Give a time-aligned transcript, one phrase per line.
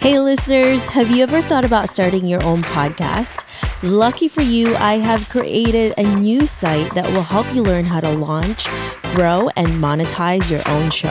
[0.00, 3.44] Hey, listeners, have you ever thought about starting your own podcast?
[3.82, 7.98] Lucky for you, I have created a new site that will help you learn how
[8.00, 8.68] to launch,
[9.16, 11.08] grow, and monetize your own show.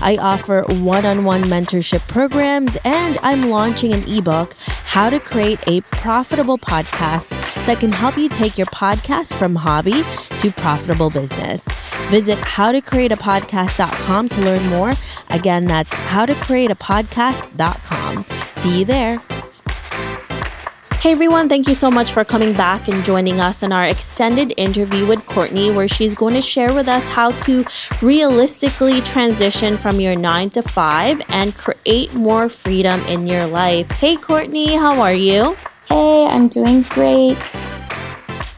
[0.00, 5.60] I offer one on one mentorship programs, and I'm launching an ebook, How to Create
[5.68, 7.30] a Profitable Podcast,
[7.66, 10.02] that can help you take your podcast from hobby
[10.40, 11.64] to profitable business.
[12.10, 14.94] Visit howtocreateapodcast.com to learn more.
[15.30, 18.24] Again, that's howtocreateapodcast.com.
[18.52, 19.20] See you there.
[21.00, 24.52] Hey everyone, thank you so much for coming back and joining us in our extended
[24.56, 27.64] interview with Courtney, where she's going to share with us how to
[28.02, 33.88] realistically transition from your nine to five and create more freedom in your life.
[33.92, 35.56] Hey Courtney, how are you?
[35.86, 37.38] Hey, I'm doing great.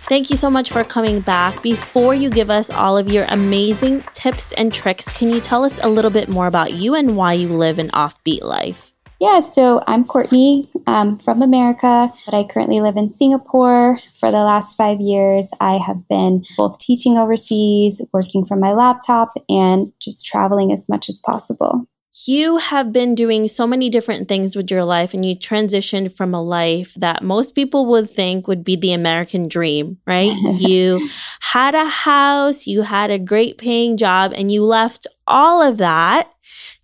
[0.08, 1.62] Thank you so much for coming back.
[1.62, 5.78] Before you give us all of your amazing tips and tricks, can you tell us
[5.82, 8.94] a little bit more about you and why you live an offbeat life?
[9.20, 13.98] Yeah, so I'm Courtney um, from America, but I currently live in Singapore.
[14.18, 19.34] For the last five years, I have been both teaching overseas, working from my laptop,
[19.50, 21.86] and just traveling as much as possible.
[22.26, 26.34] You have been doing so many different things with your life, and you transitioned from
[26.34, 30.34] a life that most people would think would be the American dream, right?
[30.58, 31.08] you
[31.40, 36.32] had a house, you had a great paying job, and you left all of that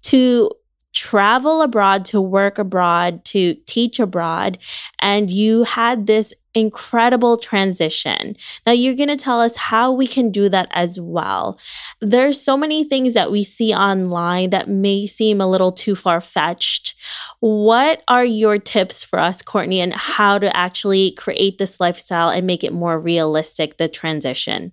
[0.02, 0.50] to
[0.94, 4.58] travel abroad, to work abroad, to teach abroad,
[5.00, 8.36] and you had this incredible transition.
[8.64, 11.58] Now you're going to tell us how we can do that as well.
[12.00, 16.20] There's so many things that we see online that may seem a little too far
[16.20, 16.94] fetched.
[17.40, 22.46] What are your tips for us, Courtney, and how to actually create this lifestyle and
[22.46, 24.72] make it more realistic, the transition?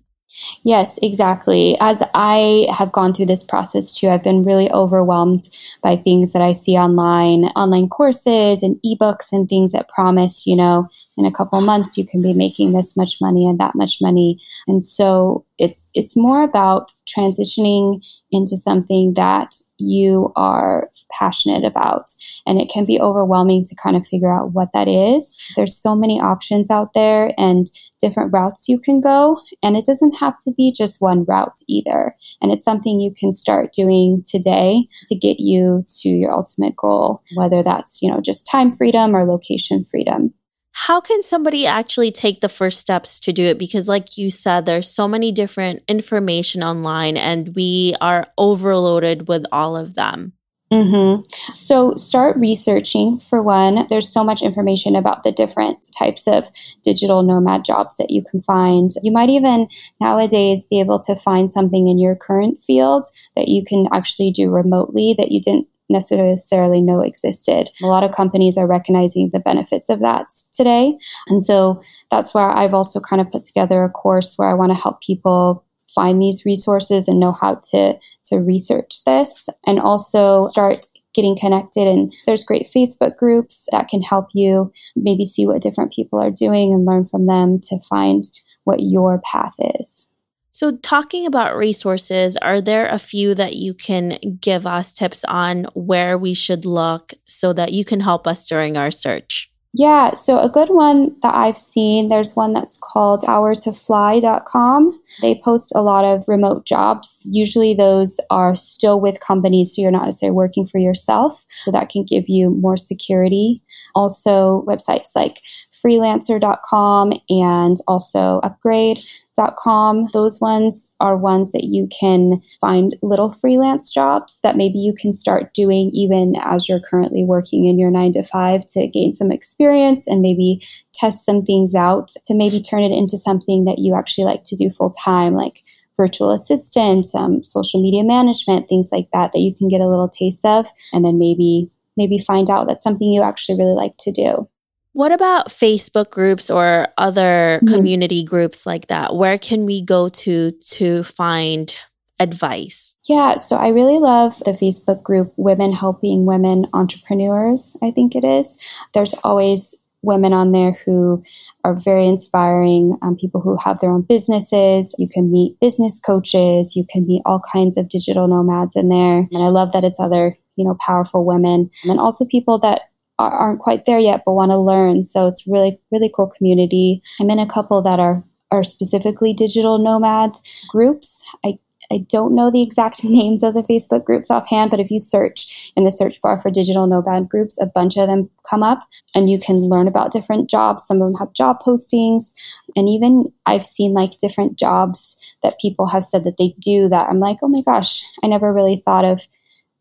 [0.64, 1.76] Yes, exactly.
[1.80, 5.48] As I have gone through this process too, I've been really overwhelmed
[5.82, 10.56] by things that I see online, online courses and ebooks and things that promise, you
[10.56, 13.98] know, in a couple months you can be making this much money and that much
[14.00, 14.38] money.
[14.66, 22.10] And so it's it's more about transitioning into something that you are passionate about.
[22.46, 25.36] And it can be overwhelming to kind of figure out what that is.
[25.56, 27.66] There's so many options out there and
[28.00, 29.40] different routes you can go.
[29.62, 32.16] And it doesn't have to be just one route either.
[32.40, 37.22] And it's something you can start doing today to get you to your ultimate goal,
[37.34, 40.34] whether that's, you know, just time freedom or location freedom
[40.72, 44.64] how can somebody actually take the first steps to do it because like you said
[44.64, 50.32] there's so many different information online and we are overloaded with all of them
[50.72, 51.22] Mm-hmm.
[51.52, 53.86] So start researching for one.
[53.90, 56.50] There's so much information about the different types of
[56.82, 58.88] digital nomad jobs that you can find.
[59.02, 59.68] You might even
[60.00, 63.06] nowadays be able to find something in your current field
[63.36, 67.68] that you can actually do remotely that you didn't necessarily know existed.
[67.82, 70.96] A lot of companies are recognizing the benefits of that today.
[71.28, 74.72] And so that's where I've also kind of put together a course where I want
[74.72, 80.46] to help people find these resources and know how to to research this and also
[80.48, 85.60] start getting connected and there's great Facebook groups that can help you maybe see what
[85.60, 88.24] different people are doing and learn from them to find
[88.64, 90.08] what your path is.
[90.54, 95.64] So, talking about resources, are there a few that you can give us tips on
[95.72, 99.50] where we should look so that you can help us during our search?
[99.74, 105.00] Yeah, so a good one that I've seen, there's one that's called powertofly.com.
[105.22, 107.26] They post a lot of remote jobs.
[107.30, 111.46] Usually those are still with companies, so you're not necessarily working for yourself.
[111.62, 113.62] So that can give you more security.
[113.94, 115.40] Also, websites like
[115.84, 120.08] freelancer.com and also upwork.com.
[120.12, 125.12] Those ones are ones that you can find little freelance jobs that maybe you can
[125.12, 129.32] start doing even as you're currently working in your nine to five to gain some
[129.32, 130.62] experience and maybe
[130.94, 134.56] test some things out to maybe turn it into something that you actually like to
[134.56, 135.60] do full time, like
[135.96, 140.08] virtual assistants, um, social media management, things like that, that you can get a little
[140.08, 144.10] taste of, and then maybe maybe find out that's something you actually really like to
[144.10, 144.48] do.
[144.92, 147.74] What about Facebook groups or other mm-hmm.
[147.74, 149.14] community groups like that?
[149.14, 151.74] Where can we go to to find
[152.20, 152.96] advice?
[153.08, 158.22] Yeah, so I really love the Facebook group Women Helping Women Entrepreneurs, I think it
[158.22, 158.56] is.
[158.94, 161.22] There's always women on there who
[161.64, 164.94] are very inspiring, um, people who have their own businesses.
[164.98, 169.26] You can meet business coaches, you can meet all kinds of digital nomads in there.
[169.30, 172.82] And I love that it's other you know, powerful women and also people that
[173.18, 175.04] aren't quite there yet but want to learn.
[175.04, 177.02] So it's really, really cool community.
[177.20, 180.32] I'm in a couple that are are specifically digital nomad
[180.70, 181.26] groups.
[181.44, 181.58] I
[181.90, 185.72] I don't know the exact names of the Facebook groups offhand, but if you search
[185.76, 189.30] in the search bar for digital nomad groups, a bunch of them come up and
[189.30, 190.86] you can learn about different jobs.
[190.86, 192.32] Some of them have job postings.
[192.76, 197.08] And even I've seen like different jobs that people have said that they do that
[197.08, 199.20] I'm like, oh my gosh, I never really thought of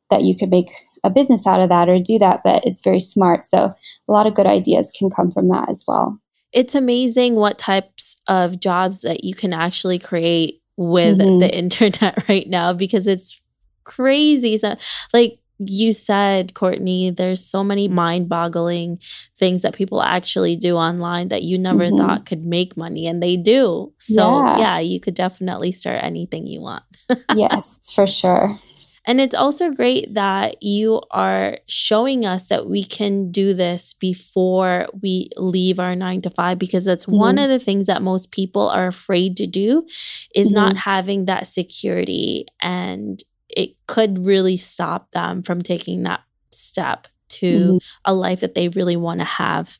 [0.09, 0.69] that you could make
[1.03, 3.45] a business out of that or do that, but it's very smart.
[3.45, 3.73] So
[4.07, 6.19] a lot of good ideas can come from that as well.
[6.51, 11.39] It's amazing what types of jobs that you can actually create with mm-hmm.
[11.39, 13.39] the internet right now because it's
[13.83, 14.57] crazy.
[14.57, 14.75] So,
[15.13, 18.99] like you said, Courtney, there's so many mind boggling
[19.37, 21.97] things that people actually do online that you never mm-hmm.
[21.97, 23.93] thought could make money, and they do.
[23.99, 26.83] So, yeah, yeah you could definitely start anything you want.
[27.35, 28.59] yes, for sure.
[29.05, 34.87] And it's also great that you are showing us that we can do this before
[35.01, 37.17] we leave our nine to five, because that's mm-hmm.
[37.17, 39.87] one of the things that most people are afraid to do
[40.35, 40.55] is mm-hmm.
[40.55, 42.45] not having that security.
[42.61, 46.21] And it could really stop them from taking that
[46.51, 47.77] step to mm-hmm.
[48.05, 49.79] a life that they really want to have.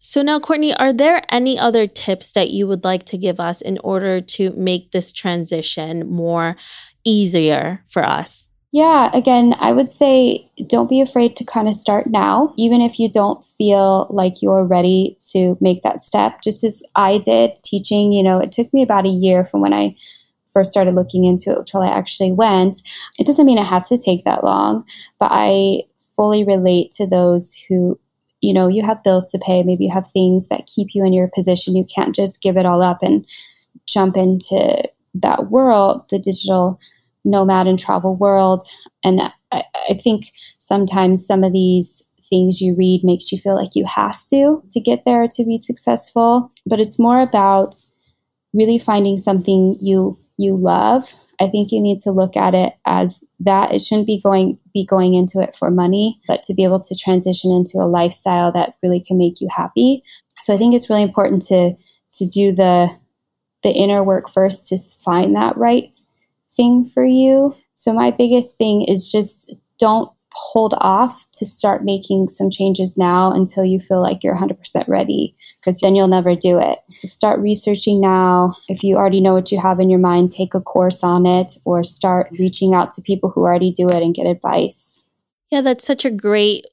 [0.00, 3.62] So, now, Courtney, are there any other tips that you would like to give us
[3.62, 6.58] in order to make this transition more
[7.04, 8.48] easier for us?
[8.74, 12.98] Yeah, again, I would say don't be afraid to kind of start now, even if
[12.98, 16.42] you don't feel like you're ready to make that step.
[16.42, 19.72] Just as I did teaching, you know, it took me about a year from when
[19.72, 19.94] I
[20.52, 22.78] first started looking into it until I actually went.
[23.16, 24.84] It doesn't mean it has to take that long,
[25.20, 25.82] but I
[26.16, 27.96] fully relate to those who,
[28.40, 29.62] you know, you have bills to pay.
[29.62, 31.76] Maybe you have things that keep you in your position.
[31.76, 33.24] You can't just give it all up and
[33.86, 34.82] jump into
[35.14, 36.80] that world, the digital
[37.24, 38.64] nomad and travel world.
[39.02, 39.20] And
[39.52, 40.26] I, I think
[40.58, 44.80] sometimes some of these things you read makes you feel like you have to to
[44.80, 46.50] get there to be successful.
[46.66, 47.74] But it's more about
[48.52, 51.14] really finding something you you love.
[51.40, 54.86] I think you need to look at it as that it shouldn't be going be
[54.86, 58.76] going into it for money, but to be able to transition into a lifestyle that
[58.82, 60.02] really can make you happy.
[60.40, 61.74] So I think it's really important to
[62.14, 62.88] to do the
[63.62, 65.94] the inner work first to find that right
[66.56, 67.54] thing for you.
[67.74, 73.32] So, my biggest thing is just don't hold off to start making some changes now
[73.32, 76.78] until you feel like you're 100% ready because then you'll never do it.
[76.90, 78.52] So start researching now.
[78.68, 81.52] If you already know what you have in your mind, take a course on it
[81.64, 85.04] or start reaching out to people who already do it and get advice.
[85.50, 86.66] Yeah, that's such a great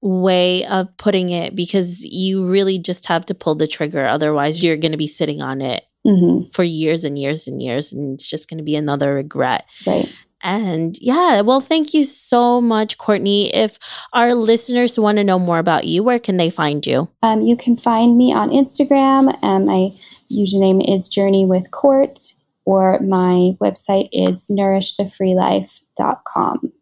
[0.00, 4.06] way of putting it because you really just have to pull the trigger.
[4.06, 6.48] Otherwise, you're going to be sitting on it mm-hmm.
[6.50, 9.66] for years and years and years, and it's just going to be another regret.
[9.86, 10.12] Right.
[10.44, 13.52] And yeah, well, thank you so much, Courtney.
[13.54, 13.78] If
[14.12, 17.08] our listeners want to know more about you, where can they find you?
[17.22, 19.42] Um, you can find me on Instagram.
[19.42, 19.88] Um, my
[20.30, 22.20] username is Journey with Court,
[22.66, 26.72] or my website is nourishthefreelife.com.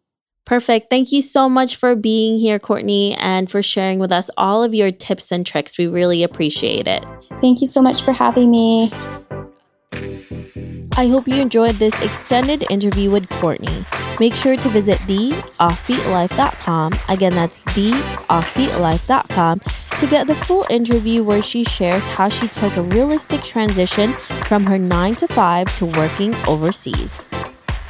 [0.45, 0.89] Perfect.
[0.89, 4.73] Thank you so much for being here, Courtney, and for sharing with us all of
[4.73, 5.77] your tips and tricks.
[5.77, 7.05] We really appreciate it.
[7.39, 8.91] Thank you so much for having me.
[10.95, 13.85] I hope you enjoyed this extended interview with Courtney.
[14.19, 16.93] Make sure to visit theoffbeatlife.com.
[17.09, 19.59] Again, that's theoffbeatlife.com
[19.99, 24.13] to get the full interview where she shares how she took a realistic transition
[24.47, 27.27] from her 9 to 5 to working overseas.